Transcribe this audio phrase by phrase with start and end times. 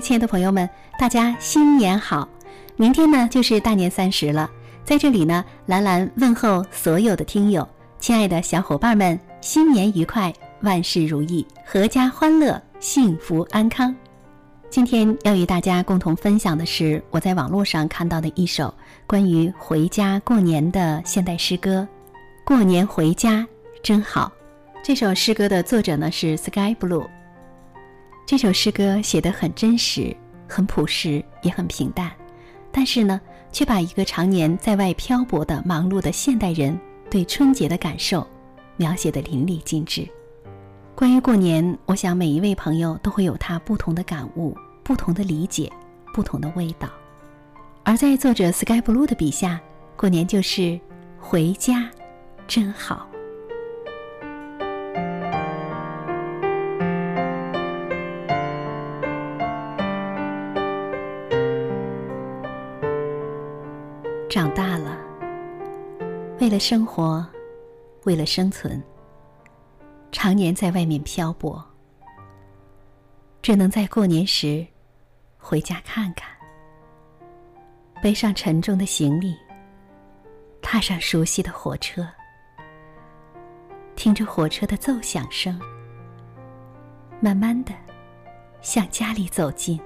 [0.00, 0.68] 亲爱的朋友们，
[0.98, 2.26] 大家新年好！
[2.76, 4.50] 明天呢就是大年三十了，
[4.82, 7.68] 在这里呢，兰兰问候所有的听友，
[7.98, 10.32] 亲爱的小伙伴们，新年愉快，
[10.62, 13.94] 万事如意，阖家欢乐，幸福安康。
[14.70, 18.72] 今天要与大家共同分享的是我在网络上看到的一首
[19.06, 21.86] 关于回家过年的现代诗歌，
[22.46, 23.46] 《过年回家
[23.82, 24.32] 真好》。
[24.82, 27.06] 这首诗歌的作者呢是 Sky Blue。
[28.30, 30.16] 这首诗歌写得很真实，
[30.48, 32.08] 很朴实，也很平淡，
[32.70, 36.78] 但是呢，却把一个常年在外漂泊的忙碌的现代人
[37.10, 38.24] 对春节的感受
[38.76, 40.08] 描写得淋漓尽致。
[40.94, 45.68] 关于过年，我想每一位朋友都会有他不同的感悟、不同的理解、
[46.14, 46.88] 不同的味道。
[47.82, 49.60] 而在作者 Sky Blue 的笔下，
[49.96, 50.78] 过年就是
[51.18, 51.90] 回家，
[52.46, 53.09] 真好。
[64.40, 64.98] 长大了，
[66.40, 67.22] 为了生活，
[68.04, 68.82] 为了生存，
[70.12, 71.62] 常年在外面漂泊，
[73.42, 74.66] 只能在过年时
[75.36, 76.30] 回家看看，
[78.02, 79.36] 背上沉重的行李，
[80.62, 82.08] 踏上熟悉的火车，
[83.94, 85.60] 听着火车的奏响声，
[87.20, 87.74] 慢慢的
[88.62, 89.78] 向家里走近，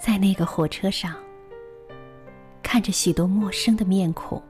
[0.00, 1.14] 在那个火车上。
[2.74, 4.42] 看着许多陌生的面孔，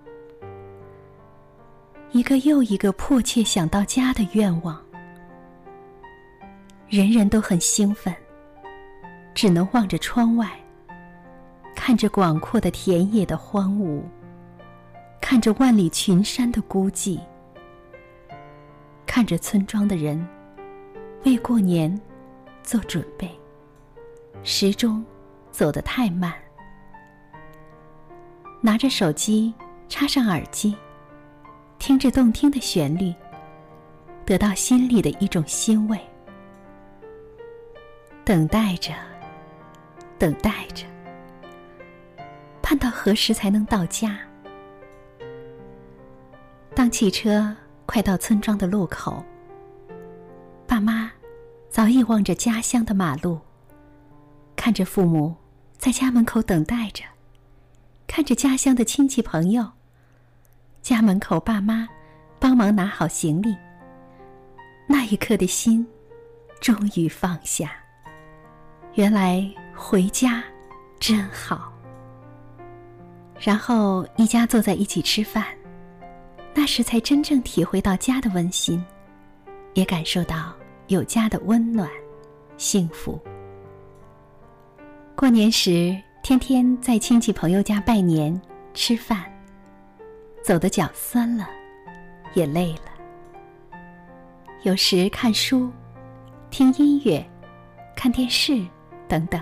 [2.13, 4.83] 一个又一个迫切想到家的愿望，
[6.89, 8.17] 人人都很兴奋，
[9.35, 10.51] 只能望着窗外，
[11.77, 14.01] 看着广阔的田野的荒芜，
[15.21, 17.21] 看着万里群山的孤寂，
[19.05, 20.27] 看着村庄的人
[21.27, 22.01] 为过年
[22.63, 23.31] 做准备，
[24.43, 25.05] 时钟
[25.51, 26.33] 走得太慢。
[28.67, 29.53] 拿着手机，
[29.91, 30.75] 插上耳机，
[31.79, 33.15] 听着动听的旋律，
[34.25, 36.01] 得到心里的一种欣慰。
[38.25, 38.95] 等待着，
[40.19, 40.87] 等待着，
[42.63, 44.19] 盼到何时才能到家？
[46.75, 47.55] 当汽车
[47.85, 49.23] 快到村庄的路口，
[50.67, 51.13] 爸妈
[51.69, 53.39] 早已望着家乡的马路，
[54.57, 55.37] 看着父母
[55.77, 57.05] 在家门口等待着。
[58.15, 59.69] 看着家乡的亲戚朋友，
[60.83, 61.89] 家门口爸妈
[62.39, 63.57] 帮忙拿好行李，
[64.87, 65.85] 那一刻的心
[66.61, 67.73] 终于放下。
[68.93, 70.45] 原来回家
[71.01, 71.73] 真好。
[73.41, 75.47] 然后一家坐在一起吃饭，
[76.55, 78.81] 那时才真正体会到家的温馨，
[79.73, 80.55] 也感受到
[80.87, 81.91] 有家的温暖、
[82.59, 83.21] 幸福。
[85.17, 86.01] 过年时。
[86.25, 88.41] 天天在亲戚朋友家拜年、
[88.73, 89.23] 吃饭，
[90.43, 91.47] 走的脚酸了，
[92.33, 93.79] 也累了。
[94.63, 95.71] 有时看书、
[96.49, 97.23] 听音乐、
[97.95, 98.67] 看电视
[99.07, 99.39] 等等，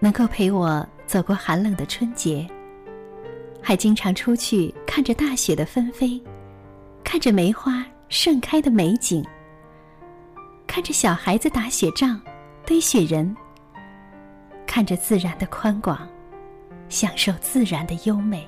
[0.00, 2.46] 能够陪我走过寒冷的春节，
[3.62, 6.22] 还经常出去看着大雪的纷飞，
[7.02, 9.24] 看着梅花盛开的美景，
[10.66, 12.20] 看着小孩子打雪仗、
[12.66, 13.34] 堆雪人。
[14.74, 16.08] 看着自然的宽广，
[16.88, 18.40] 享受自然的优美；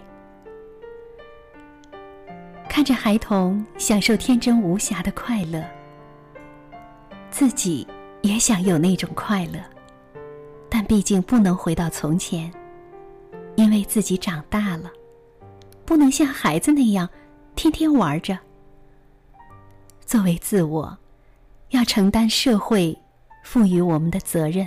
[2.66, 5.62] 看着孩童享受天真无瑕的快乐，
[7.30, 7.86] 自己
[8.22, 9.60] 也想有那种快乐，
[10.70, 12.50] 但毕竟不能回到从前，
[13.56, 14.90] 因为自己长大了，
[15.84, 17.06] 不能像孩子那样
[17.54, 18.38] 天天玩着。
[20.06, 20.96] 作为自我，
[21.68, 22.98] 要承担社会
[23.42, 24.66] 赋予我们的责任。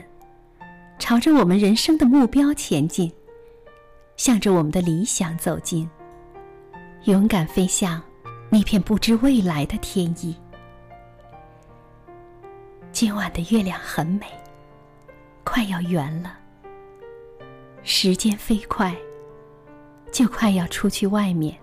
[1.00, 3.12] 朝着我们人生的目标前进，
[4.18, 5.90] 向着我们的理想走近，
[7.04, 8.02] 勇敢飞向
[8.50, 10.36] 那片不知未来的天意。
[12.92, 14.26] 今晚的月亮很美，
[15.44, 16.38] 快要圆了。
[17.84, 18.94] 时间飞快，
[20.12, 21.56] 就快要出去外面，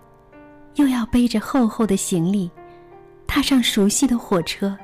[0.76, 2.48] 又要背着厚厚的行李，
[3.26, 4.78] 踏上熟悉的火车。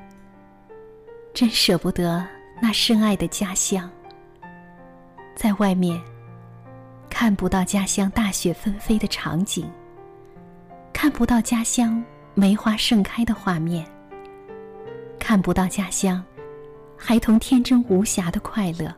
[1.32, 2.26] 真舍不得
[2.61, 3.88] 那深爱的家乡。
[5.35, 6.00] 在外面
[7.09, 9.71] 看不到家乡大雪纷飞的场景，
[10.93, 12.03] 看不到家乡
[12.35, 13.87] 梅花盛开的画面，
[15.19, 16.23] 看不到家乡
[16.97, 18.94] 孩童天真无瑕的快乐。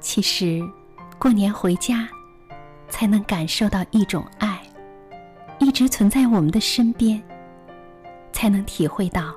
[0.00, 0.60] 其实，
[1.18, 2.08] 过年回家，
[2.88, 4.60] 才能感受到一种爱，
[5.60, 7.22] 一直存在我们的身边，
[8.32, 9.32] 才能体会到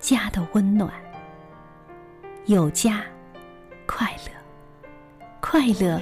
[0.00, 0.92] 家的温暖。
[2.46, 3.02] 有家，
[3.88, 4.30] 快乐，
[5.40, 6.00] 快乐，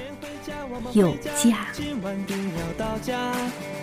[0.92, 1.68] 有家。
[1.72, 3.32] 今晚定要到家，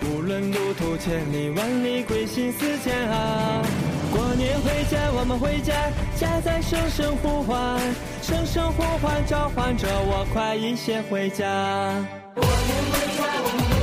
[0.01, 3.63] 无论路途千里万里，归心似箭啊！
[4.11, 5.73] 过年回家，我们回家，
[6.17, 7.79] 家在声声呼唤，
[8.21, 11.45] 声声呼唤召唤着我，快一些回家。
[12.35, 13.82] 过年回家，我们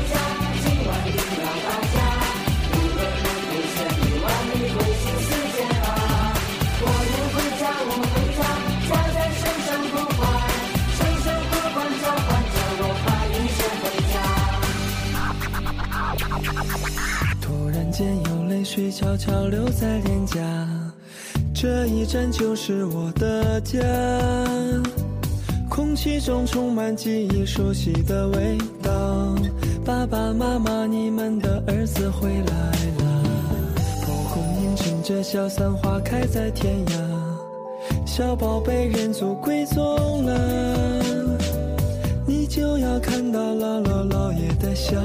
[18.00, 20.38] 间有泪水悄悄流在脸颊，
[21.52, 23.78] 这一站就是我的家。
[25.68, 29.36] 空气中充满记忆熟悉的味道，
[29.84, 32.70] 爸爸妈妈，你们的儿子回来
[33.04, 33.22] 了。
[34.00, 41.04] 蒲公英乘着小伞花开在天涯，小宝贝认祖归宗了，
[42.26, 44.98] 你就要看到姥姥姥爷的笑，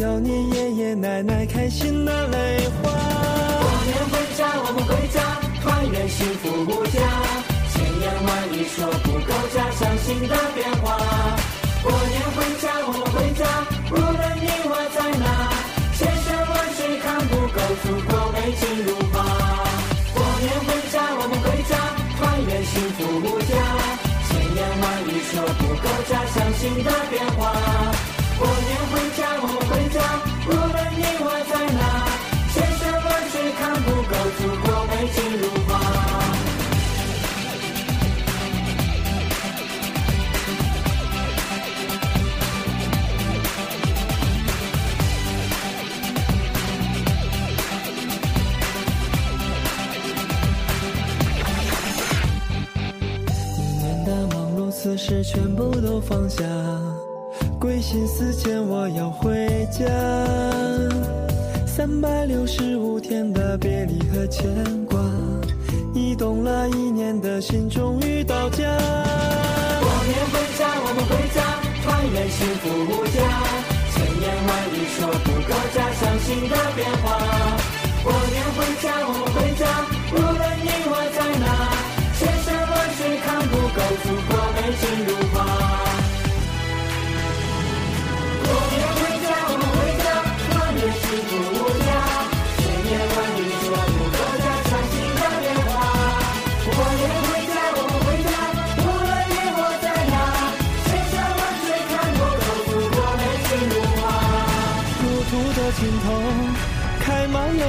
[0.00, 2.88] 要你爷爷奶奶开心的泪花。
[2.88, 5.20] 过年回家，我们回家，
[5.60, 6.96] 团圆幸福无价。
[7.68, 10.96] 千言万语说不够，家乡新的变化。
[11.84, 13.44] 过年回家，我们回家，
[13.92, 15.52] 无论你我在哪，
[15.92, 19.20] 千山万水看不够，祖国美景如画。
[20.16, 21.76] 过年回家，我们回家，
[22.16, 23.52] 团圆幸福无价。
[24.32, 27.69] 千言万语说不够，家乡新的变化。
[55.10, 56.44] 碌此时全部都放下，
[57.58, 59.84] 归心似箭，我要回家。
[61.66, 64.46] 三百六十五天的别离和牵
[64.86, 65.00] 挂，
[65.92, 68.58] 移动了一年的心终于到家。
[69.80, 71.42] 过年回家，我们回家，
[71.82, 73.18] 团圆幸福无价。
[73.90, 77.18] 千言万语说不够，家乡新的变化。
[78.04, 79.66] 过年回家，我们回家，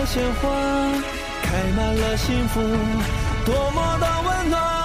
[0.06, 0.50] 鲜花，
[1.44, 2.60] 开满了幸福，
[3.46, 4.81] 多么的温暖。